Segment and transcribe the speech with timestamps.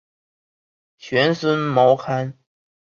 [0.97, 2.35] 玄孙毛堪。